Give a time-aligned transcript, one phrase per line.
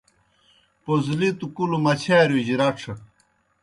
[0.83, 2.85] پوزلِتوْ کُلوْ مچھارِیؤجیْ رڇھ۔